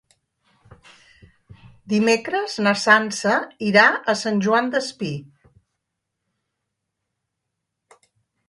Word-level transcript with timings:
Dimecres 1.93 2.55
na 2.67 2.73
Sança 2.85 3.35
irà 3.67 3.85
a 4.15 4.17
Sant 4.25 4.41
Joan 4.47 4.73
Despí. 4.79 5.13